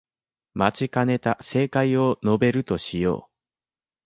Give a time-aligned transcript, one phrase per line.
[0.55, 3.31] 待ちかねた正解を述べるとしよう